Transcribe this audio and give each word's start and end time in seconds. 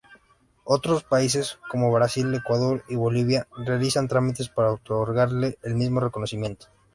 Otros 0.63 1.03
países, 1.03 1.59
como 1.69 1.91
Brasil, 1.91 2.33
Ecuador 2.33 2.83
y 2.89 2.95
Bolivia, 2.95 3.47
realizan 3.63 4.07
trámites 4.07 4.49
para 4.49 4.71
otorgarle 4.71 5.59
el 5.61 5.75
mismo 5.75 5.99
reconocimiento. 5.99 6.69